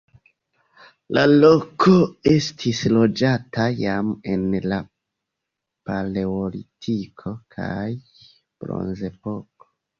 [1.17, 1.93] La loko
[2.31, 4.81] estis loĝata jam en la
[5.93, 7.89] paleolitiko kaj
[8.29, 9.75] bronzepoko.